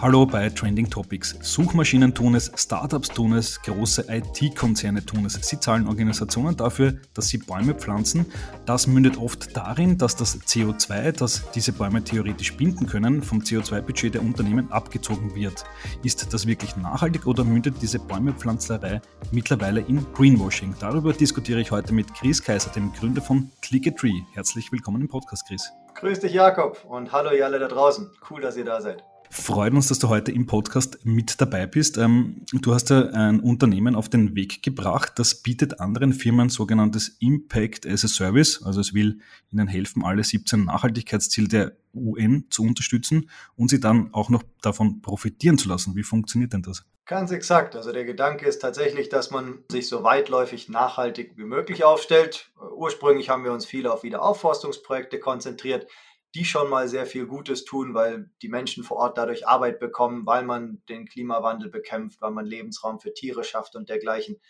[0.00, 1.36] Hallo bei Trending Topics.
[1.40, 5.32] Suchmaschinen tun es, Startups tun es, große IT-Konzerne tun es.
[5.32, 8.24] Sie zahlen Organisationen dafür, dass sie Bäume pflanzen.
[8.64, 14.14] Das mündet oft darin, dass das CO2, das diese Bäume theoretisch binden können, vom CO2-Budget
[14.14, 15.64] der Unternehmen abgezogen wird.
[16.04, 19.00] Ist das wirklich nachhaltig oder mündet diese Bäumepflanzerei
[19.32, 20.76] mittlerweile in Greenwashing?
[20.78, 24.20] Darüber diskutiere ich heute mit Chris Kaiser, dem Gründer von Click a Tree.
[24.34, 25.72] Herzlich willkommen im Podcast, Chris.
[25.96, 28.08] Grüß dich, Jakob, und hallo ihr alle da draußen.
[28.30, 29.02] Cool, dass ihr da seid.
[29.30, 31.98] Freut uns, dass du heute im Podcast mit dabei bist.
[31.98, 37.16] Ähm, du hast ja ein Unternehmen auf den Weg gebracht, das bietet anderen Firmen sogenanntes
[37.20, 38.62] Impact as a Service.
[38.64, 44.12] Also es will ihnen helfen, alle 17 Nachhaltigkeitsziele der UN zu unterstützen und sie dann
[44.12, 45.94] auch noch davon profitieren zu lassen.
[45.94, 46.84] Wie funktioniert denn das?
[47.04, 47.74] Ganz exakt.
[47.74, 52.50] Also der Gedanke ist tatsächlich, dass man sich so weitläufig nachhaltig wie möglich aufstellt.
[52.76, 55.86] Ursprünglich haben wir uns viel auf Wiederaufforstungsprojekte konzentriert
[56.34, 60.26] die schon mal sehr viel Gutes tun, weil die Menschen vor Ort dadurch Arbeit bekommen,
[60.26, 64.40] weil man den Klimawandel bekämpft, weil man Lebensraum für Tiere schafft und dergleichen,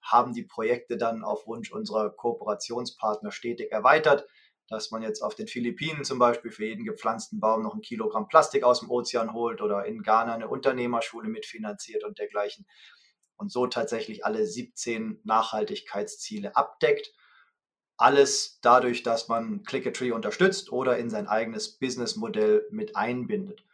[0.00, 4.26] haben die Projekte dann auf Wunsch unserer Kooperationspartner stetig erweitert,
[4.68, 8.28] dass man jetzt auf den Philippinen zum Beispiel für jeden gepflanzten Baum noch ein Kilogramm
[8.28, 12.66] Plastik aus dem Ozean holt oder in Ghana eine Unternehmerschule mitfinanziert und dergleichen
[13.36, 17.12] und so tatsächlich alle 17 Nachhaltigkeitsziele abdeckt
[17.96, 23.64] alles dadurch, dass man Click a Tree unterstützt oder in sein eigenes Businessmodell mit einbindet.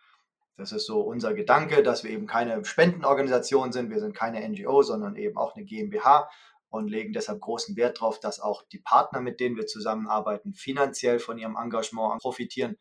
[0.56, 4.82] Das ist so unser Gedanke, dass wir eben keine Spendenorganisation sind, wir sind keine NGO,
[4.82, 6.30] sondern eben auch eine GmbH
[6.68, 11.18] und legen deshalb großen Wert darauf, dass auch die Partner, mit denen wir zusammenarbeiten, finanziell
[11.18, 12.76] von ihrem Engagement profitieren,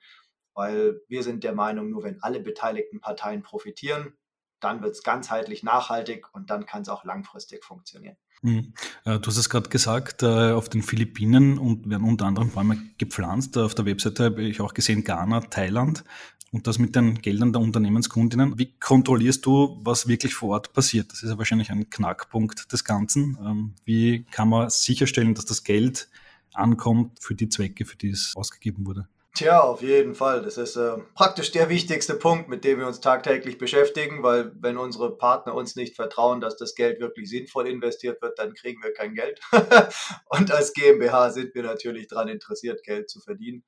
[0.53, 4.17] weil wir sind der Meinung, nur wenn alle beteiligten Parteien profitieren,
[4.63, 8.17] dann wird es ganzheitlich nachhaltig und dann kann es auch langfristig funktionieren.
[8.41, 8.73] Mhm.
[9.05, 12.77] Äh, du hast es gerade gesagt, äh, auf den Philippinen und werden unter anderem Bäume
[12.97, 13.57] gepflanzt.
[13.57, 16.03] Auf der Webseite habe ich auch gesehen, Ghana, Thailand
[16.51, 18.57] und das mit den Geldern der Unternehmenskundinnen.
[18.57, 21.11] Wie kontrollierst du, was wirklich vor Ort passiert?
[21.11, 23.37] Das ist ja wahrscheinlich ein Knackpunkt des Ganzen.
[23.43, 26.09] Ähm, wie kann man sicherstellen, dass das Geld
[26.53, 29.07] ankommt für die Zwecke, für die es ausgegeben wurde?
[29.33, 30.41] Tja, auf jeden Fall.
[30.41, 34.77] Das ist äh, praktisch der wichtigste Punkt, mit dem wir uns tagtäglich beschäftigen, weil wenn
[34.77, 38.93] unsere Partner uns nicht vertrauen, dass das Geld wirklich sinnvoll investiert wird, dann kriegen wir
[38.93, 39.39] kein Geld.
[40.29, 43.63] Und als GmbH sind wir natürlich daran interessiert, Geld zu verdienen.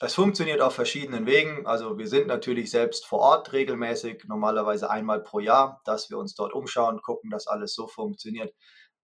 [0.00, 1.66] Es funktioniert auf verschiedenen Wegen.
[1.66, 6.34] Also wir sind natürlich selbst vor Ort regelmäßig, normalerweise einmal pro Jahr, dass wir uns
[6.34, 8.54] dort umschauen, gucken, dass alles so funktioniert,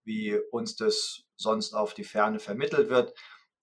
[0.04, 3.12] wie uns das sonst auf die Ferne vermittelt wird.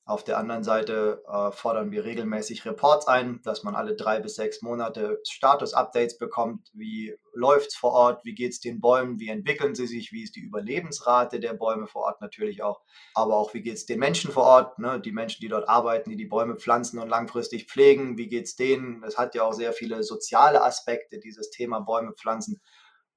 [0.07, 4.35] Auf der anderen Seite äh, fordern wir regelmäßig Reports ein, dass man alle drei bis
[4.35, 6.69] sechs Monate Status-Updates bekommt.
[6.73, 8.23] Wie läuft es vor Ort?
[8.23, 9.19] Wie geht es den Bäumen?
[9.19, 10.11] Wie entwickeln sie sich?
[10.11, 12.81] Wie ist die Überlebensrate der Bäume vor Ort natürlich auch?
[13.15, 14.77] Aber auch, wie geht es den Menschen vor Ort?
[14.77, 15.01] Ne?
[15.01, 18.15] Die Menschen, die dort arbeiten, die die Bäume pflanzen und langfristig pflegen.
[18.15, 19.03] Wie geht es denen?
[19.03, 22.61] Es hat ja auch sehr viele soziale Aspekte, dieses Thema Bäume pflanzen.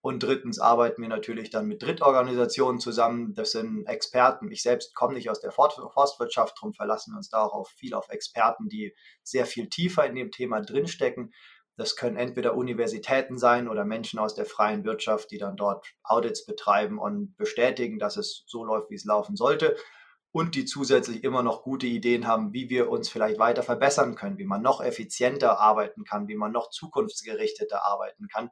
[0.08, 3.34] Und drittens arbeiten wir natürlich dann mit Drittorganisationen zusammen.
[3.34, 4.50] Das sind Experten.
[4.50, 8.08] Ich selbst komme nicht aus der Forstwirtschaft, darum verlassen wir uns da auch viel auf
[8.08, 11.34] Experten, die sehr viel tiefer in dem Thema drinstecken.
[11.76, 16.46] Das können entweder Universitäten sein oder Menschen aus der freien Wirtschaft, die dann dort Audits
[16.46, 19.76] betreiben und bestätigen, dass es so läuft, wie es laufen sollte.
[20.30, 24.38] Und die zusätzlich immer noch gute Ideen haben, wie wir uns vielleicht weiter verbessern können,
[24.38, 28.50] wie man noch effizienter arbeiten kann, wie man noch zukunftsgerichteter arbeiten kann.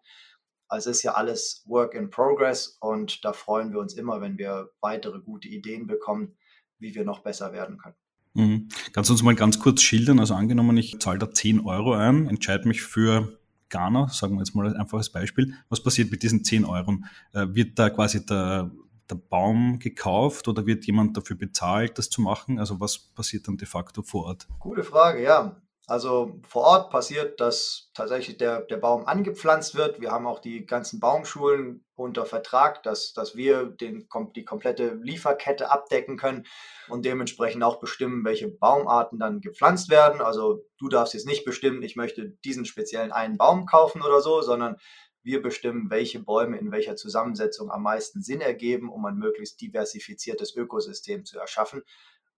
[0.69, 4.39] Also es ist ja alles Work in Progress und da freuen wir uns immer, wenn
[4.39, 6.37] wir weitere gute Ideen bekommen,
[6.79, 7.97] wie wir noch besser werden können.
[8.35, 8.69] Mhm.
[8.93, 10.21] Kannst du uns mal ganz kurz schildern?
[10.21, 13.39] Also angenommen, ich zahle da 10 Euro ein, entscheide mich für
[13.71, 15.55] Ghana, sagen wir jetzt mal einfach als Beispiel.
[15.69, 16.99] Was passiert mit diesen 10 Euro?
[17.33, 18.71] Äh, wird da quasi der,
[19.09, 22.59] der Baum gekauft oder wird jemand dafür bezahlt, das zu machen?
[22.59, 24.47] Also was passiert dann de facto vor Ort?
[24.61, 25.57] Gute Frage, ja.
[25.89, 30.01] Also vor Ort passiert, dass tatsächlich der, der Baum angepflanzt wird.
[30.01, 35.71] Wir haben auch die ganzen Baumschulen unter Vertrag, dass, dass wir den, die komplette Lieferkette
[35.71, 36.45] abdecken können
[36.89, 40.21] und dementsprechend auch bestimmen, welche Baumarten dann gepflanzt werden.
[40.21, 44.43] Also du darfst jetzt nicht bestimmen, ich möchte diesen speziellen einen Baum kaufen oder so,
[44.43, 44.79] sondern
[45.23, 50.55] wir bestimmen, welche Bäume in welcher Zusammensetzung am meisten Sinn ergeben, um ein möglichst diversifiziertes
[50.57, 51.83] Ökosystem zu erschaffen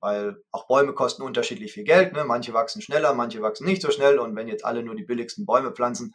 [0.00, 2.12] weil auch Bäume kosten unterschiedlich viel Geld.
[2.12, 2.24] Ne?
[2.24, 4.18] Manche wachsen schneller, manche wachsen nicht so schnell.
[4.18, 6.14] Und wenn jetzt alle nur die billigsten Bäume pflanzen,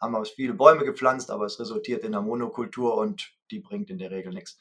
[0.00, 3.98] haben wir viele Bäume gepflanzt, aber es resultiert in einer Monokultur und die bringt in
[3.98, 4.58] der Regel nichts.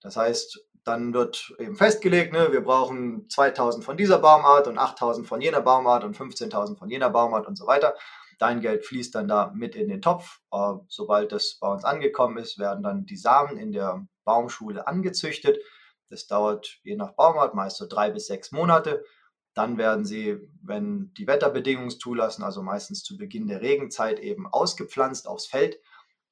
[0.00, 5.26] Das heißt, dann wird eben festgelegt, ne, wir brauchen 2000 von dieser Baumart und 8000
[5.26, 7.94] von jener Baumart und 15.000 von jener Baumart und so weiter.
[8.38, 10.40] Dein Geld fließt dann da mit in den Topf.
[10.52, 15.58] Äh, sobald das bei uns angekommen ist, werden dann die Samen in der Baumschule angezüchtet
[16.08, 19.04] das dauert je nach Baumart meist so drei bis sechs Monate.
[19.54, 25.28] Dann werden sie, wenn die Wetterbedingungen zulassen, also meistens zu Beginn der Regenzeit, eben ausgepflanzt
[25.28, 25.78] aufs Feld,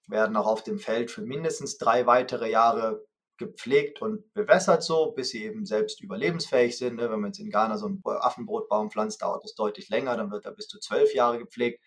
[0.08, 3.04] werden auch auf dem Feld für mindestens drei weitere Jahre
[3.38, 6.96] gepflegt und bewässert so, bis sie eben selbst überlebensfähig sind.
[6.96, 7.10] Ne?
[7.10, 10.44] Wenn man jetzt in Ghana so einen Affenbrotbaum pflanzt, dauert das deutlich länger, dann wird
[10.44, 11.82] er bis zu zwölf Jahre gepflegt.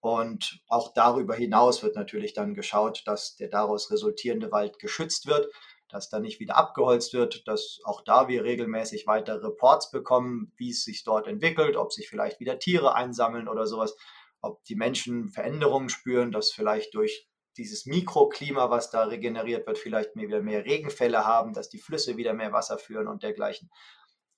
[0.00, 5.48] Und auch darüber hinaus wird natürlich dann geschaut, dass der daraus resultierende Wald geschützt wird,
[5.92, 10.70] dass da nicht wieder abgeholzt wird, dass auch da wir regelmäßig weitere Reports bekommen, wie
[10.70, 13.96] es sich dort entwickelt, ob sich vielleicht wieder Tiere einsammeln oder sowas,
[14.40, 20.16] ob die Menschen Veränderungen spüren, dass vielleicht durch dieses Mikroklima, was da regeneriert wird, vielleicht
[20.16, 23.70] wieder mehr Regenfälle haben, dass die Flüsse wieder mehr Wasser führen und dergleichen.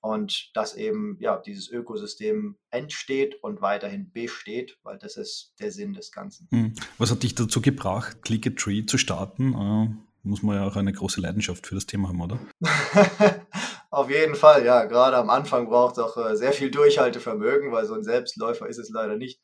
[0.01, 5.95] Und dass eben ja, dieses Ökosystem entsteht und weiterhin besteht, weil das ist der Sinn
[5.95, 6.47] des Ganzen.
[6.51, 6.75] Hm.
[6.99, 10.05] Was hat dich dazu gebracht, Click a Tree zu starten?
[10.27, 12.39] Muss man ja auch eine große Leidenschaft für das Thema haben, oder?
[13.91, 14.85] Auf jeden Fall, ja.
[14.87, 18.79] Gerade am Anfang braucht es auch äh, sehr viel Durchhaltevermögen, weil so ein Selbstläufer ist
[18.79, 19.41] es leider nicht.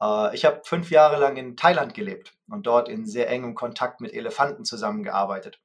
[0.00, 4.00] Äh, ich habe fünf Jahre lang in Thailand gelebt und dort in sehr engem Kontakt
[4.00, 5.60] mit Elefanten zusammengearbeitet.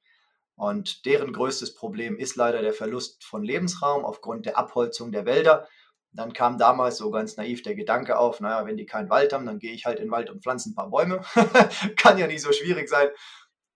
[0.56, 5.68] Und deren größtes Problem ist leider der Verlust von Lebensraum aufgrund der Abholzung der Wälder.
[6.10, 9.46] Dann kam damals so ganz naiv der Gedanke auf, naja, wenn die keinen Wald haben,
[9.46, 11.22] dann gehe ich halt in den Wald und pflanze ein paar Bäume.
[11.96, 13.08] Kann ja nicht so schwierig sein.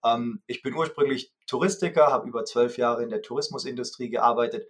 [0.05, 4.67] Ähm, ich bin ursprünglich Touristiker, habe über zwölf Jahre in der Tourismusindustrie gearbeitet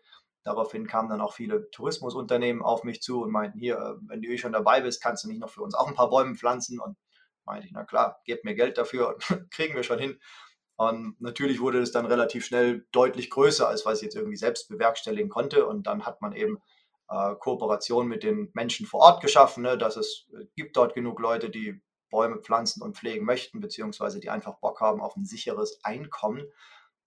[0.49, 4.29] Daraufhin kamen dann auch viele Tourismusunternehmen auf mich zu und meinten, hier, äh, wenn du
[4.29, 6.81] eh schon dabei bist, kannst du nicht noch für uns auch ein paar Bäume pflanzen?
[6.81, 6.97] Und
[7.45, 9.19] meinte ich, na klar, gebt mir Geld dafür
[9.51, 10.19] kriegen wir schon hin.
[10.77, 14.71] Und natürlich wurde es dann relativ schnell deutlich größer, als was ich jetzt irgendwie selbst
[14.71, 15.67] bewerkstelligen konnte.
[15.67, 16.59] Und dann hat man eben
[17.11, 21.21] äh, Kooperation mit den Menschen vor Ort geschaffen, ne, dass es äh, gibt dort genug
[21.21, 25.81] Leute, die Bäume pflanzen und pflegen möchten, beziehungsweise die einfach Bock haben auf ein sicheres
[25.85, 26.45] Einkommen.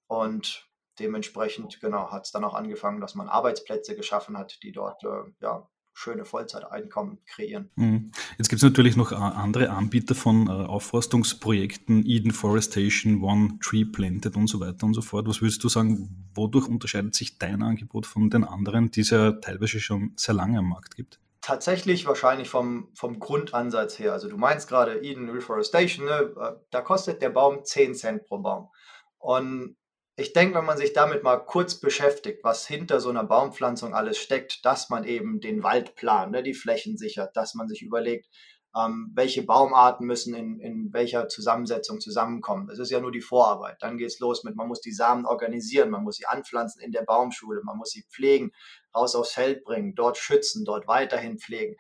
[0.07, 0.69] Und
[1.00, 5.24] dementsprechend, genau, hat es dann auch angefangen, dass man Arbeitsplätze geschaffen hat, die dort äh,
[5.42, 7.69] ja, schöne Vollzeiteinkommen kreieren.
[7.75, 8.12] Mhm.
[8.38, 13.86] Jetzt gibt es natürlich noch äh, andere Anbieter von äh, Aufforstungsprojekten, Eden Forestation, One Tree
[13.86, 15.27] Planted und so weiter und so fort.
[15.27, 19.33] Was würdest du sagen, wodurch unterscheidet sich dein Angebot von den anderen, die es ja
[19.33, 21.19] teilweise schon sehr lange am Markt gibt?
[21.41, 24.13] Tatsächlich wahrscheinlich vom, vom Grundansatz her.
[24.13, 26.33] Also du meinst gerade Eden Reforestation, ne?
[26.39, 28.69] Äh, da kostet der Baum 10 Cent pro Baum.
[29.17, 29.75] Und
[30.17, 34.19] ich denke, wenn man sich damit mal kurz beschäftigt, was hinter so einer Baumpflanzung alles
[34.19, 38.27] steckt, dass man eben den Wald plant, ne, die Flächen sichert, dass man sich überlegt,
[38.75, 42.68] ähm, welche Baumarten müssen in, in welcher Zusammensetzung zusammenkommen.
[42.68, 43.77] Das ist ja nur die Vorarbeit.
[43.81, 46.91] Dann geht es los mit, man muss die Samen organisieren, man muss sie anpflanzen in
[46.91, 48.51] der Baumschule, man muss sie pflegen,
[48.95, 51.75] raus aufs Feld bringen, dort schützen, dort weiterhin pflegen.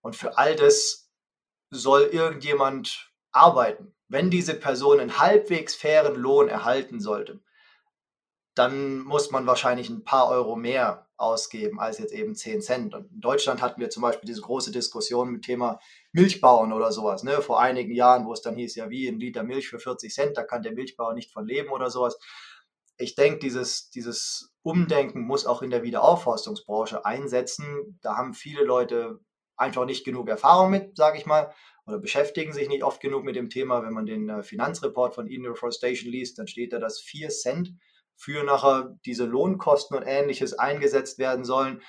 [0.00, 1.10] Und für all das
[1.70, 3.94] soll irgendjemand arbeiten.
[4.08, 7.40] Wenn diese Person einen halbwegs fairen Lohn erhalten sollte,
[8.54, 12.94] dann muss man wahrscheinlich ein paar Euro mehr ausgeben als jetzt eben 10 Cent.
[12.94, 15.78] Und in Deutschland hatten wir zum Beispiel diese große Diskussion mit Thema
[16.12, 17.22] Milchbauern oder sowas.
[17.22, 17.40] Ne?
[17.42, 20.36] Vor einigen Jahren, wo es dann hieß, ja wie ein Liter Milch für 40 Cent,
[20.36, 22.18] da kann der Milchbauer nicht von leben oder sowas.
[22.98, 27.98] Ich denke, dieses, dieses Umdenken muss auch in der Wiederaufforstungsbranche einsetzen.
[28.02, 29.20] Da haben viele Leute
[29.56, 31.52] einfach nicht genug Erfahrung mit, sage ich mal,
[31.86, 33.82] oder beschäftigen sich nicht oft genug mit dem Thema.
[33.82, 37.74] Wenn man den äh, Finanzreport von Eden Reforestation liest, dann steht da, dass 4 Cent
[38.16, 41.80] für nachher diese Lohnkosten und ähnliches eingesetzt werden sollen,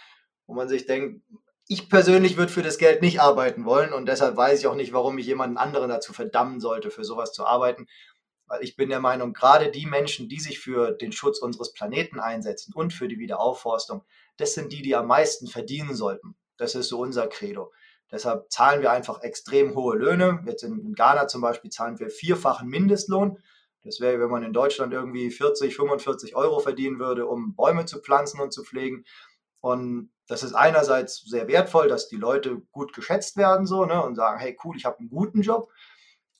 [0.47, 1.21] wo man sich denkt,
[1.67, 4.93] ich persönlich würde für das Geld nicht arbeiten wollen und deshalb weiß ich auch nicht,
[4.93, 7.87] warum ich jemanden anderen dazu verdammen sollte, für sowas zu arbeiten.
[8.47, 12.19] Weil ich bin der Meinung, gerade die Menschen, die sich für den Schutz unseres Planeten
[12.19, 14.03] einsetzen und für die Wiederaufforstung,
[14.37, 16.35] das sind die, die am meisten verdienen sollten.
[16.57, 17.71] Das ist so unser Credo.
[18.11, 20.43] Deshalb zahlen wir einfach extrem hohe Löhne.
[20.45, 23.37] Jetzt in Ghana zum Beispiel zahlen wir vierfachen Mindestlohn.
[23.83, 27.99] Das wäre, wenn man in Deutschland irgendwie 40, 45 Euro verdienen würde, um Bäume zu
[28.01, 29.05] pflanzen und zu pflegen.
[29.61, 34.15] Und das ist einerseits sehr wertvoll, dass die Leute gut geschätzt werden so ne, und
[34.15, 35.69] sagen, hey cool, ich habe einen guten Job.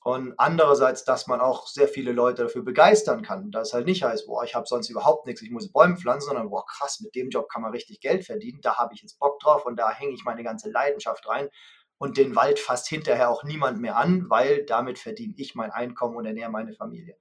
[0.02, 3.50] Und andererseits, dass man auch sehr viele Leute dafür begeistern kann.
[3.50, 6.28] Dass es halt nicht heißt, boah, ich habe sonst überhaupt nichts, ich muss Bäume pflanzen,
[6.28, 9.18] sondern boah, krass, mit dem Job kann man richtig Geld verdienen, da habe ich jetzt
[9.18, 11.50] Bock drauf und da hänge ich meine ganze Leidenschaft rein.
[11.98, 16.16] Und den Wald fasst hinterher auch niemand mehr an, weil damit verdiene ich mein Einkommen
[16.16, 17.18] und ernähre meine Familie.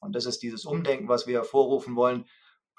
[0.00, 2.26] Und das ist dieses Umdenken, was wir hervorrufen wollen.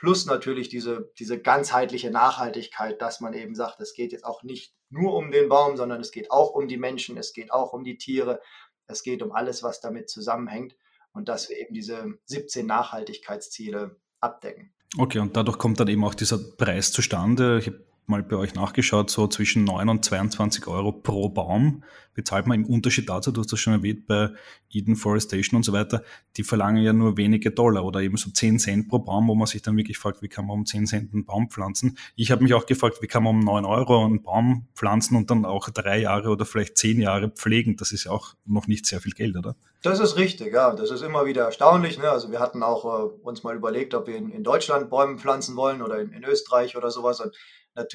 [0.02, 4.74] Plus natürlich diese, diese ganzheitliche Nachhaltigkeit, dass man eben sagt, es geht jetzt auch nicht
[4.90, 7.84] nur um den Baum, sondern es geht auch um die Menschen, es geht auch um
[7.84, 8.42] die Tiere,
[8.88, 10.76] es geht um alles, was damit zusammenhängt
[11.14, 14.74] und dass wir eben diese 17 Nachhaltigkeitsziele abdecken.
[14.98, 17.60] Okay, und dadurch kommt dann eben auch dieser Preis zustande.
[17.60, 22.46] Ich habe mal bei euch nachgeschaut, so zwischen 9 und 22 Euro pro Baum bezahlt
[22.46, 24.32] man im Unterschied dazu, du hast das schon erwähnt, bei
[24.70, 26.04] Eden Forestation und so weiter,
[26.38, 29.48] die verlangen ja nur wenige Dollar oder eben so 10 Cent pro Baum, wo man
[29.48, 31.98] sich dann wirklich fragt, wie kann man um 10 Cent einen Baum pflanzen?
[32.16, 35.32] Ich habe mich auch gefragt, wie kann man um 9 Euro einen Baum pflanzen und
[35.32, 37.78] dann auch drei Jahre oder vielleicht zehn Jahre pflegen?
[37.78, 39.56] Das ist ja auch noch nicht sehr viel Geld, oder?
[39.84, 40.76] Das ist richtig, ja.
[40.76, 41.98] Das ist immer wieder erstaunlich.
[41.98, 42.10] Ne?
[42.10, 45.56] Also wir hatten auch äh, uns mal überlegt, ob wir in, in Deutschland Bäume pflanzen
[45.56, 47.20] wollen oder in, in Österreich oder sowas.
[47.20, 47.36] Und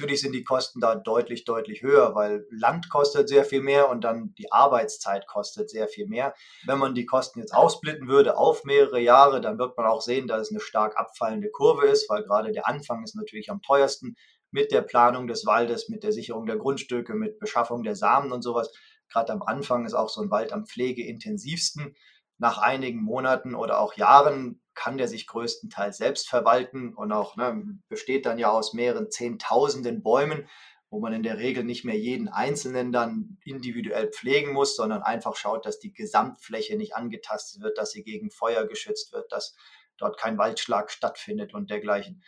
[0.07, 4.05] Natürlich sind die Kosten da deutlich, deutlich höher, weil Land kostet sehr viel mehr und
[4.05, 6.33] dann die Arbeitszeit kostet sehr viel mehr.
[6.65, 10.29] Wenn man die Kosten jetzt aufsplitten würde auf mehrere Jahre, dann wird man auch sehen,
[10.29, 14.15] dass es eine stark abfallende Kurve ist, weil gerade der Anfang ist natürlich am teuersten
[14.49, 18.43] mit der Planung des Waldes, mit der Sicherung der Grundstücke, mit Beschaffung der Samen und
[18.43, 18.71] sowas.
[19.11, 21.97] Gerade am Anfang ist auch so ein Wald am pflegeintensivsten.
[22.37, 27.79] Nach einigen Monaten oder auch Jahren kann der sich größtenteils selbst verwalten und auch ne,
[27.89, 30.47] besteht dann ja aus mehreren Zehntausenden Bäumen,
[30.89, 35.35] wo man in der Regel nicht mehr jeden einzelnen dann individuell pflegen muss, sondern einfach
[35.35, 39.55] schaut, dass die Gesamtfläche nicht angetastet wird, dass sie gegen Feuer geschützt wird, dass
[39.97, 42.23] dort kein Waldschlag stattfindet und dergleichen.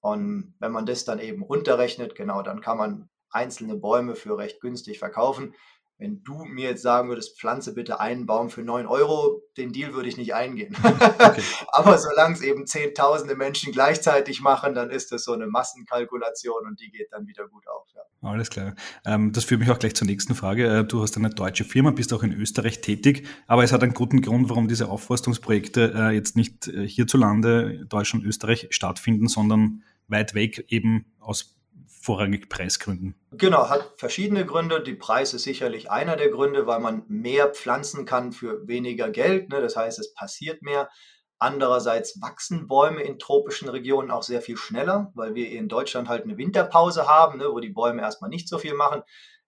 [0.00, 4.60] Und wenn man das dann eben runterrechnet, genau, dann kann man einzelne Bäume für recht
[4.60, 5.54] günstig verkaufen.
[5.98, 9.94] Wenn du mir jetzt sagen würdest, pflanze bitte einen Baum für 9 Euro, den Deal
[9.94, 10.76] würde ich nicht eingehen.
[11.22, 11.42] Okay.
[11.72, 16.80] Aber solange es eben zehntausende Menschen gleichzeitig machen, dann ist das so eine Massenkalkulation und
[16.80, 17.86] die geht dann wieder gut auf.
[17.94, 18.02] Ja.
[18.28, 18.74] Alles klar.
[19.04, 20.66] Ähm, das führt mich auch gleich zur nächsten Frage.
[20.66, 23.94] Äh, du hast eine deutsche Firma, bist auch in Österreich tätig, aber es hat einen
[23.94, 30.34] guten Grund, warum diese Aufforstungsprojekte äh, jetzt nicht äh, hierzulande, Deutschland, Österreich stattfinden, sondern weit
[30.34, 31.56] weg eben aus
[32.02, 33.14] vorrangig Preisgründen?
[33.30, 34.82] Genau, hat verschiedene Gründe.
[34.82, 39.48] Die Preis ist sicherlich einer der Gründe, weil man mehr pflanzen kann für weniger Geld.
[39.50, 39.60] Ne?
[39.60, 40.90] Das heißt, es passiert mehr.
[41.38, 46.24] Andererseits wachsen Bäume in tropischen Regionen auch sehr viel schneller, weil wir in Deutschland halt
[46.24, 49.02] eine Winterpause haben, ne, wo die Bäume erstmal nicht so viel machen.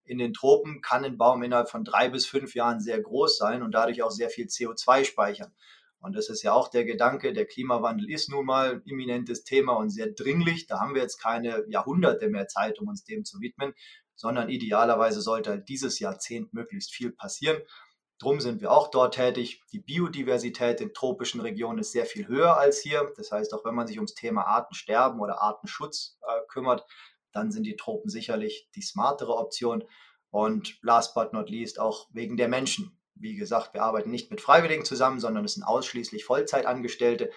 [0.05, 3.63] In den Tropen kann ein Baum innerhalb von drei bis fünf Jahren sehr groß sein
[3.63, 5.53] und dadurch auch sehr viel CO2 speichern.
[6.05, 9.73] Und das ist ja auch der Gedanke, der Klimawandel ist nun mal ein imminentes Thema
[9.73, 10.67] und sehr dringlich.
[10.67, 13.73] Da haben wir jetzt keine Jahrhunderte mehr Zeit, um uns dem zu widmen,
[14.15, 17.57] sondern idealerweise sollte halt dieses Jahrzehnt möglichst viel passieren.
[18.19, 19.63] Drum sind wir auch dort tätig.
[19.73, 23.11] Die Biodiversität in tropischen Regionen ist sehr viel höher als hier.
[23.17, 26.85] Das heißt, auch wenn man sich ums Thema Artensterben oder Artenschutz äh, kümmert,
[27.33, 29.85] dann sind die Tropen sicherlich die smartere Option.
[30.29, 33.01] Und last but not least auch wegen der Menschen.
[33.15, 37.31] Wie gesagt, wir arbeiten nicht mit Freiwilligen zusammen, sondern es sind ausschließlich Vollzeitangestellte.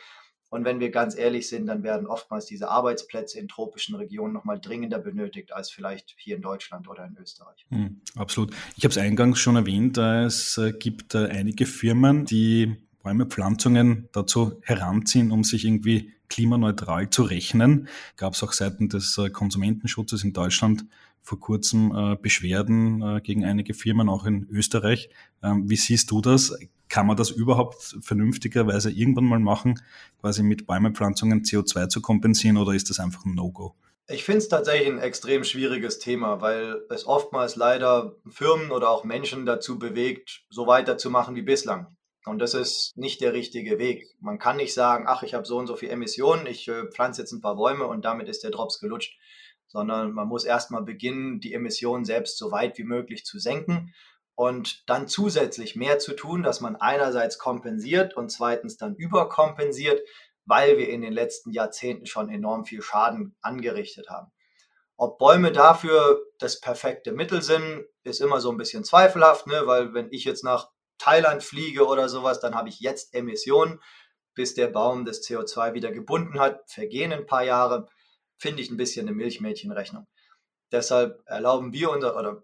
[0.49, 4.59] Und wenn wir ganz ehrlich sind, dann werden oftmals diese Arbeitsplätze in tropischen Regionen nochmal
[4.59, 7.65] dringender benötigt als vielleicht hier in Deutschland oder in Österreich.
[7.69, 8.53] Mhm, absolut.
[8.77, 14.59] Ich habe es eingangs schon erwähnt, es äh, gibt äh, einige Firmen, die Bäumepflanzungen dazu
[14.63, 17.87] heranziehen, um sich irgendwie klimaneutral zu rechnen.
[18.15, 20.85] Gab es auch seitens des äh, Konsumentenschutzes in Deutschland
[21.27, 25.09] vor kurzem äh, Beschwerden äh, gegen einige Firmen, auch in Österreich.
[25.43, 26.57] Ähm, wie siehst du das?
[26.87, 29.81] Kann man das überhaupt vernünftigerweise irgendwann mal machen,
[30.21, 33.75] quasi mit Bäumepflanzungen CO2 zu kompensieren oder ist das einfach ein No-Go?
[34.07, 39.03] Ich finde es tatsächlich ein extrem schwieriges Thema, weil es oftmals leider Firmen oder auch
[39.03, 41.87] Menschen dazu bewegt, so weiterzumachen wie bislang.
[42.23, 44.05] Und das ist nicht der richtige Weg.
[44.21, 47.21] Man kann nicht sagen, ach, ich habe so und so viel Emissionen, ich äh, pflanze
[47.21, 49.17] jetzt ein paar Bäume und damit ist der Drops gelutscht
[49.67, 53.93] sondern man muss erstmal beginnen, die Emissionen selbst so weit wie möglich zu senken
[54.35, 60.01] und dann zusätzlich mehr zu tun, dass man einerseits kompensiert und zweitens dann überkompensiert,
[60.45, 64.31] weil wir in den letzten Jahrzehnten schon enorm viel Schaden angerichtet haben.
[64.95, 69.63] Ob Bäume dafür das perfekte Mittel sind, ist immer so ein bisschen zweifelhaft, ne?
[69.65, 73.79] weil wenn ich jetzt nach Thailand fliege oder sowas, dann habe ich jetzt Emissionen.
[74.33, 77.87] Bis der Baum das CO2 wieder gebunden hat, vergehen ein paar Jahre
[78.37, 80.07] finde ich ein bisschen eine Milchmädchenrechnung.
[80.71, 82.43] Deshalb erlauben wir unser oder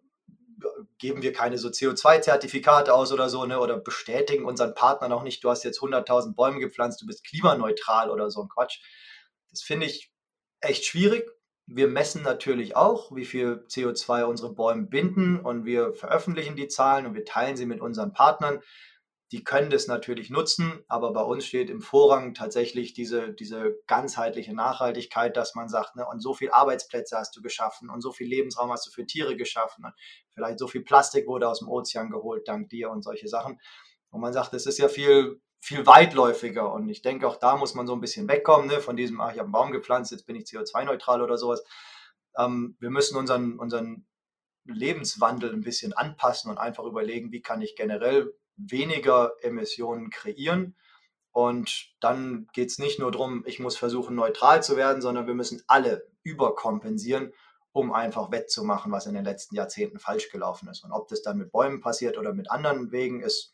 [0.98, 5.44] geben wir keine so CO2-Zertifikate aus oder so, ne, oder bestätigen unseren Partnern auch nicht,
[5.44, 8.80] du hast jetzt 100.000 Bäume gepflanzt, du bist klimaneutral oder so ein Quatsch.
[9.50, 10.14] Das finde ich
[10.62, 11.30] echt schwierig.
[11.66, 17.06] Wir messen natürlich auch, wie viel CO2 unsere Bäume binden und wir veröffentlichen die Zahlen
[17.06, 18.62] und wir teilen sie mit unseren Partnern
[19.34, 24.54] die können das natürlich nutzen, aber bei uns steht im Vorrang tatsächlich diese, diese ganzheitliche
[24.54, 28.28] Nachhaltigkeit, dass man sagt, ne, und so viele Arbeitsplätze hast du geschaffen und so viel
[28.28, 29.94] Lebensraum hast du für Tiere geschaffen und
[30.30, 33.60] vielleicht so viel Plastik wurde aus dem Ozean geholt dank dir und solche Sachen.
[34.12, 37.74] Und man sagt, das ist ja viel, viel weitläufiger und ich denke, auch da muss
[37.74, 40.28] man so ein bisschen wegkommen ne, von diesem, ach, ich habe einen Baum gepflanzt, jetzt
[40.28, 41.64] bin ich CO2-neutral oder sowas.
[42.38, 44.06] Ähm, wir müssen unseren, unseren
[44.66, 50.76] Lebenswandel ein bisschen anpassen und einfach überlegen, wie kann ich generell weniger Emissionen kreieren.
[51.32, 55.34] Und dann geht es nicht nur darum, ich muss versuchen, neutral zu werden, sondern wir
[55.34, 57.34] müssen alle überkompensieren,
[57.72, 60.84] um einfach wettzumachen, was in den letzten Jahrzehnten falsch gelaufen ist.
[60.84, 63.54] Und ob das dann mit Bäumen passiert oder mit anderen Wegen, ist,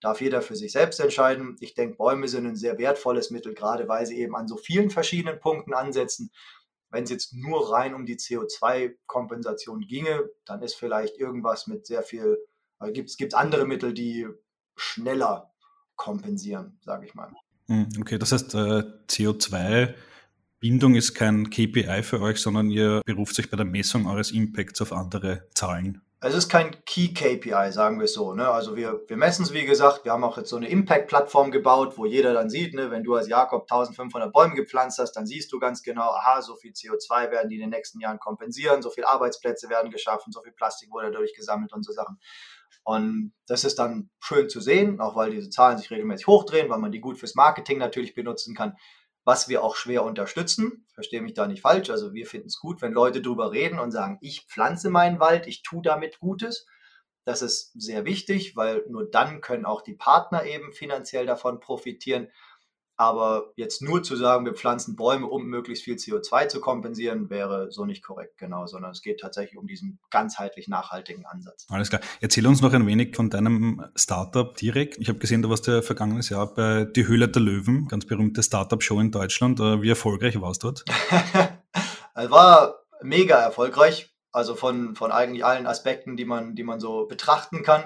[0.00, 1.56] darf jeder für sich selbst entscheiden.
[1.60, 4.90] Ich denke, Bäume sind ein sehr wertvolles Mittel, gerade weil sie eben an so vielen
[4.90, 6.30] verschiedenen Punkten ansetzen.
[6.90, 12.02] Wenn es jetzt nur rein um die CO2-Kompensation ginge, dann ist vielleicht irgendwas mit sehr
[12.02, 12.38] viel,
[12.80, 14.26] äh, gibt es andere Mittel, die
[14.76, 15.52] schneller
[15.96, 17.32] kompensieren, sage ich mal.
[17.66, 19.94] Hm, okay, das heißt, äh, CO2
[20.60, 24.82] Bindung ist kein KPI für euch, sondern ihr beruft euch bei der Messung eures Impacts
[24.82, 26.02] auf andere Zahlen.
[26.20, 28.34] Es ist kein Key KPI, sagen wir es so.
[28.34, 28.48] Ne?
[28.48, 31.96] Also wir, wir messen es, wie gesagt, wir haben auch jetzt so eine Impact-Plattform gebaut,
[31.96, 35.52] wo jeder dann sieht, ne, wenn du als Jakob 1500 Bäume gepflanzt hast, dann siehst
[35.52, 38.90] du ganz genau, aha, so viel CO2 werden die in den nächsten Jahren kompensieren, so
[38.90, 42.18] viele Arbeitsplätze werden geschaffen, so viel Plastik wurde dadurch gesammelt und so Sachen.
[42.88, 46.78] Und das ist dann schön zu sehen, auch weil diese Zahlen sich regelmäßig hochdrehen, weil
[46.78, 48.76] man die gut fürs Marketing natürlich benutzen kann
[49.28, 50.86] was wir auch schwer unterstützen.
[50.94, 51.90] Verstehe mich da nicht falsch.
[51.90, 55.46] Also wir finden es gut, wenn Leute darüber reden und sagen, ich pflanze meinen Wald,
[55.46, 56.64] ich tue damit Gutes.
[57.26, 62.28] Das ist sehr wichtig, weil nur dann können auch die Partner eben finanziell davon profitieren.
[63.00, 67.70] Aber jetzt nur zu sagen, wir pflanzen Bäume, um möglichst viel CO2 zu kompensieren, wäre
[67.70, 71.66] so nicht korrekt, genau, sondern es geht tatsächlich um diesen ganzheitlich nachhaltigen Ansatz.
[71.70, 72.02] Alles klar.
[72.20, 74.98] Erzähl uns noch ein wenig von deinem Startup direkt.
[74.98, 78.42] Ich habe gesehen, du warst ja vergangenes Jahr bei Die Höhle der Löwen, ganz berühmte
[78.42, 79.60] Startup-Show in Deutschland.
[79.60, 80.84] Äh, wie erfolgreich warst du dort?
[82.16, 87.06] es war mega erfolgreich, also von, von eigentlich allen Aspekten, die man, die man so
[87.06, 87.84] betrachten kann.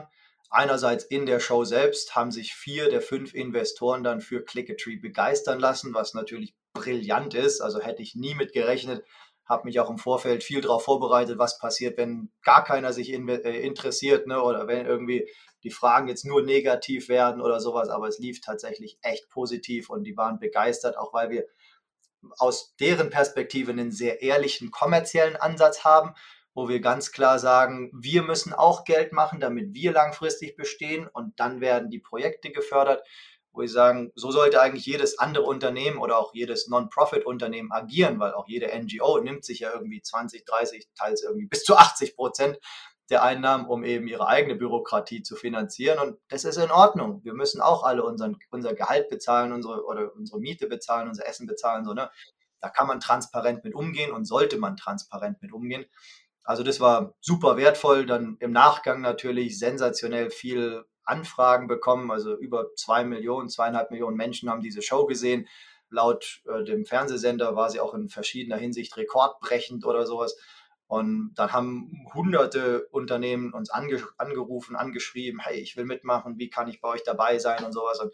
[0.55, 5.59] Einerseits in der Show selbst haben sich vier der fünf Investoren dann für Clickatree begeistern
[5.59, 7.63] lassen, was natürlich brillant ist.
[7.63, 9.03] Also hätte ich nie mit gerechnet.
[9.47, 13.27] Habe mich auch im Vorfeld viel darauf vorbereitet, was passiert, wenn gar keiner sich in,
[13.31, 14.43] äh, interessiert ne?
[14.43, 15.27] oder wenn irgendwie
[15.63, 17.89] die Fragen jetzt nur negativ werden oder sowas.
[17.89, 21.47] Aber es lief tatsächlich echt positiv und die waren begeistert, auch weil wir
[22.37, 26.15] aus deren Perspektive einen sehr ehrlichen kommerziellen Ansatz haben
[26.55, 31.39] wo wir ganz klar sagen, wir müssen auch Geld machen, damit wir langfristig bestehen und
[31.41, 33.03] dann werden die Projekte gefördert,
[33.53, 38.33] wo wir sagen, so sollte eigentlich jedes andere Unternehmen oder auch jedes Non-Profit-Unternehmen agieren, weil
[38.33, 42.59] auch jede NGO nimmt sich ja irgendwie 20, 30, teils irgendwie bis zu 80 Prozent
[43.11, 45.99] der Einnahmen, um eben ihre eigene Bürokratie zu finanzieren.
[45.99, 47.21] Und das ist in Ordnung.
[47.25, 51.47] Wir müssen auch alle unseren, unser Gehalt bezahlen, unsere, oder unsere Miete bezahlen, unser Essen
[51.47, 51.85] bezahlen.
[51.85, 52.11] So, ne?
[52.61, 55.85] Da kann man transparent mit umgehen und sollte man transparent mit umgehen.
[56.45, 58.07] Also das war super wertvoll.
[58.07, 62.11] Dann im Nachgang natürlich sensationell viel Anfragen bekommen.
[62.11, 65.49] Also über zwei Millionen, zweieinhalb Millionen Menschen haben diese Show gesehen.
[65.91, 70.37] Laut äh, dem Fernsehsender war sie auch in verschiedener Hinsicht rekordbrechend oder sowas.
[70.87, 76.69] Und dann haben hunderte Unternehmen uns ange angerufen, angeschrieben, hey, ich will mitmachen, wie kann
[76.69, 77.99] ich bei euch dabei sein und sowas.
[78.01, 78.13] Und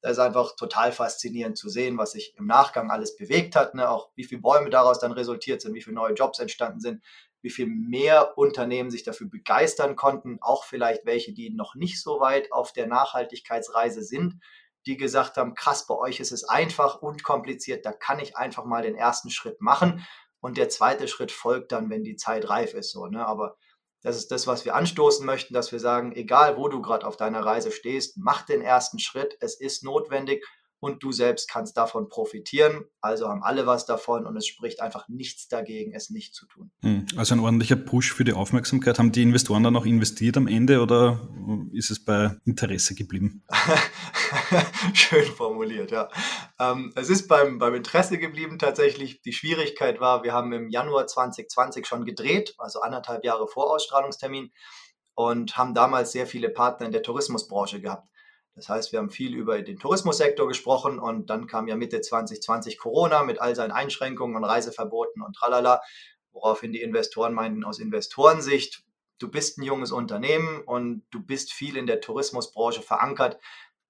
[0.00, 3.88] das ist einfach total faszinierend zu sehen, was sich im Nachgang alles bewegt hat, ne?
[3.88, 7.02] auch wie viele Bäume daraus dann resultiert sind, wie viele neue Jobs entstanden sind,
[7.46, 12.18] wie viel mehr Unternehmen sich dafür begeistern konnten, auch vielleicht welche, die noch nicht so
[12.18, 14.40] weit auf der Nachhaltigkeitsreise sind,
[14.84, 18.82] die gesagt haben, krass, bei euch ist es einfach, unkompliziert, da kann ich einfach mal
[18.82, 20.04] den ersten Schritt machen
[20.40, 22.90] und der zweite Schritt folgt dann, wenn die Zeit reif ist.
[22.90, 23.24] So, ne?
[23.24, 23.56] Aber
[24.02, 27.16] das ist das, was wir anstoßen möchten, dass wir sagen, egal wo du gerade auf
[27.16, 30.44] deiner Reise stehst, mach den ersten Schritt, es ist notwendig
[30.86, 32.84] und du selbst kannst davon profitieren.
[33.00, 36.70] Also haben alle was davon und es spricht einfach nichts dagegen, es nicht zu tun.
[36.82, 38.98] Hm, also ein ordentlicher Push für die Aufmerksamkeit.
[38.98, 41.28] Haben die Investoren dann auch investiert am Ende oder
[41.72, 43.42] ist es bei Interesse geblieben?
[44.94, 46.08] Schön formuliert, ja.
[46.60, 49.22] Ähm, es ist beim, beim Interesse geblieben tatsächlich.
[49.22, 54.52] Die Schwierigkeit war, wir haben im Januar 2020 schon gedreht, also anderthalb Jahre vor Ausstrahlungstermin
[55.14, 58.08] und haben damals sehr viele Partner in der Tourismusbranche gehabt.
[58.56, 62.78] Das heißt, wir haben viel über den Tourismussektor gesprochen und dann kam ja Mitte 2020
[62.78, 65.82] Corona mit all seinen Einschränkungen und Reiseverboten und tralala,
[66.32, 68.82] woraufhin die Investoren meinten, aus Investorensicht,
[69.18, 73.38] du bist ein junges Unternehmen und du bist viel in der Tourismusbranche verankert.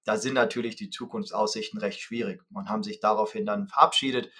[0.03, 4.31] Da sind natürlich die Zukunftsaussichten recht schwierig und haben sich daraufhin dann verabschiedet.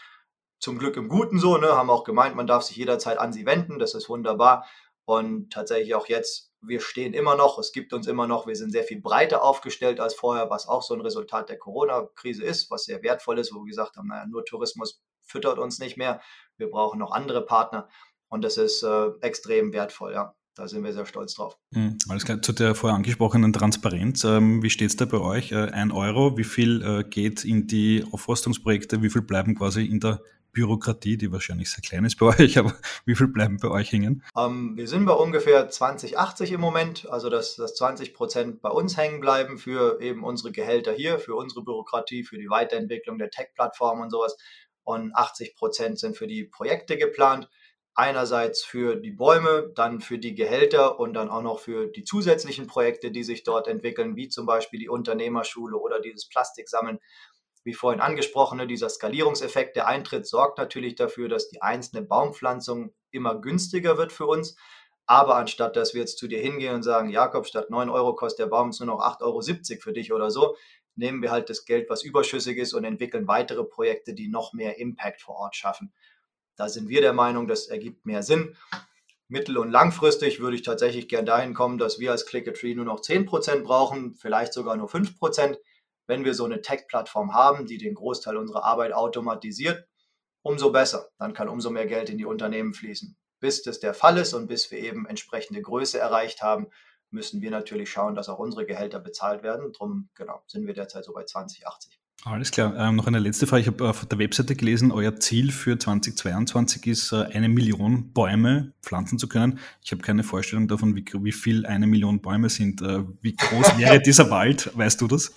[0.59, 3.45] Zum Glück im Guten so, ne, haben auch gemeint, man darf sich jederzeit an sie
[3.45, 4.65] wenden, das ist wunderbar.
[5.05, 8.71] Und tatsächlich auch jetzt, wir stehen immer noch, es gibt uns immer noch, wir sind
[8.71, 12.85] sehr viel breiter aufgestellt als vorher, was auch so ein Resultat der Corona-Krise ist, was
[12.85, 16.21] sehr wertvoll ist, wo wir gesagt haben, naja, nur Tourismus füttert uns nicht mehr,
[16.57, 17.87] wir brauchen noch andere Partner
[18.29, 20.33] und das ist äh, extrem wertvoll, ja.
[20.55, 21.55] Da sind wir sehr stolz drauf.
[21.69, 22.41] Mhm, alles klar.
[22.41, 24.23] Zu der vorher angesprochenen Transparenz.
[24.23, 25.51] Ähm, wie steht es da bei euch?
[25.51, 29.03] Äh, ein Euro, wie viel äh, geht in die Aufforstungsprojekte?
[29.03, 30.19] Wie viel bleiben quasi in der
[30.57, 32.73] Bürokratie, die wahrscheinlich sehr klein ist bei euch, aber
[33.05, 34.23] wie viel bleiben bei euch hängen?
[34.35, 38.97] Ähm, wir sind bei ungefähr 2080 im Moment, also dass, dass 20 Prozent bei uns
[38.97, 44.01] hängen bleiben für eben unsere Gehälter hier, für unsere Bürokratie, für die Weiterentwicklung der Tech-Plattform
[44.01, 44.35] und sowas.
[44.83, 47.49] Und 80 Prozent sind für die Projekte geplant.
[47.93, 52.65] Einerseits für die Bäume, dann für die Gehälter und dann auch noch für die zusätzlichen
[52.65, 56.99] Projekte, die sich dort entwickeln, wie zum Beispiel die Unternehmerschule oder dieses Plastiksammeln.
[57.67, 63.41] Wie vorhin angesprochen, dieser Skalierungseffekt, der Eintritt sorgt natürlich dafür, dass die einzelne Baumpflanzung immer
[63.41, 64.55] günstiger wird für uns.
[65.05, 68.39] Aber anstatt dass wir jetzt zu dir hingehen und sagen, Jakob, statt 9 Euro kostet
[68.39, 70.55] der Baum jetzt nur noch 8,70 Euro für dich oder so,
[70.95, 74.79] nehmen wir halt das Geld, was überschüssig ist und entwickeln weitere Projekte, die noch mehr
[74.79, 75.91] Impact vor Ort schaffen.
[76.55, 78.55] Da sind wir der Meinung, das ergibt mehr Sinn.
[79.27, 83.01] Mittel- und langfristig würde ich tatsächlich gern dahin kommen, dass wir als Click-a-Tree nur noch
[83.01, 85.57] 10% brauchen, vielleicht sogar nur 5%.
[86.07, 89.87] Wenn wir so eine Tech-Plattform haben, die den Großteil unserer Arbeit automatisiert,
[90.41, 91.09] umso besser.
[91.19, 93.15] Dann kann umso mehr Geld in die Unternehmen fließen.
[93.39, 96.67] Bis das der Fall ist und bis wir eben entsprechende Größe erreicht haben,
[97.11, 99.71] müssen wir natürlich schauen, dass auch unsere Gehälter bezahlt werden.
[99.73, 101.99] Darum genau, sind wir derzeit so bei 2080.
[102.25, 102.75] Alles klar.
[102.77, 103.61] Ähm, noch eine letzte Frage.
[103.61, 108.73] Ich habe auf der Webseite gelesen, euer Ziel für 2022 ist, äh, eine Million Bäume
[108.81, 109.59] pflanzen zu können.
[109.83, 112.81] Ich habe keine Vorstellung davon, wie, wie viel eine Million Bäume sind.
[112.81, 114.75] Äh, wie groß wäre dieser Wald?
[114.75, 115.31] Weißt du das?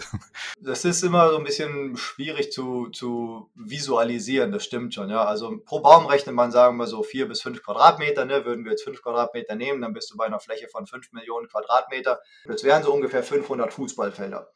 [0.61, 5.11] Das ist immer so ein bisschen schwierig zu, zu visualisieren, das stimmt schon.
[5.11, 5.25] Ja.
[5.25, 8.25] Also pro Baum rechnet man, sagen wir so, vier bis fünf Quadratmeter.
[8.25, 8.45] Ne?
[8.47, 11.47] Würden wir jetzt fünf Quadratmeter nehmen, dann bist du bei einer Fläche von fünf Millionen
[11.47, 12.21] Quadratmeter.
[12.47, 14.49] Das wären so ungefähr 500 Fußballfelder.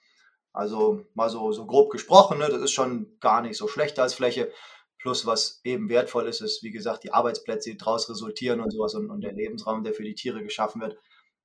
[0.55, 4.15] Also mal so, so grob gesprochen, ne, das ist schon gar nicht so schlecht als
[4.15, 4.53] Fläche.
[4.99, 8.95] Plus, was eben wertvoll ist, ist, wie gesagt, die Arbeitsplätze, die daraus resultieren und sowas
[8.95, 10.97] und, und der Lebensraum, der für die Tiere geschaffen wird.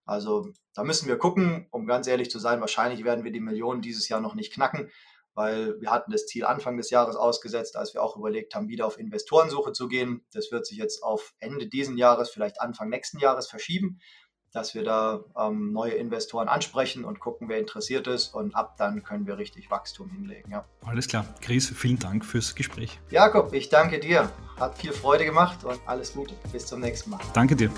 [0.06, 3.82] Also da müssen wir gucken, um ganz ehrlich zu sein, wahrscheinlich werden wir die Millionen
[3.82, 4.92] dieses Jahr noch nicht knacken,
[5.34, 8.86] weil wir hatten das Ziel Anfang des Jahres ausgesetzt, als wir auch überlegt haben, wieder
[8.86, 10.24] auf Investorensuche zu gehen.
[10.34, 14.00] Das wird sich jetzt auf Ende diesen Jahres, vielleicht Anfang nächsten Jahres verschieben
[14.52, 18.34] dass wir da ähm, neue Investoren ansprechen und gucken, wer interessiert ist.
[18.34, 20.52] Und ab dann können wir richtig Wachstum hinlegen.
[20.52, 20.66] Ja.
[20.86, 21.26] Alles klar.
[21.42, 23.00] Chris, vielen Dank fürs Gespräch.
[23.10, 24.32] Jakob, ich danke dir.
[24.60, 26.34] Hat viel Freude gemacht und alles Gute.
[26.52, 27.20] Bis zum nächsten Mal.
[27.34, 27.72] Danke dir.